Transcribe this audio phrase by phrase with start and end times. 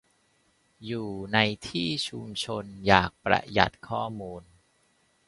[0.85, 4.43] อยู่ในที่ชุมนุมชน อยากประหยัดข้อมูล